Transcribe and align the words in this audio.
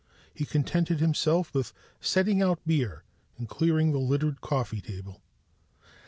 He 0.33 0.45
contented 0.45 0.99
himself 0.99 1.53
with 1.53 1.73
setting 1.99 2.41
out 2.41 2.65
beer 2.65 3.03
and 3.37 3.47
clearing 3.47 3.91
the 3.91 3.99
littered 3.99 4.41
coffee 4.41 4.81
table. 4.81 5.21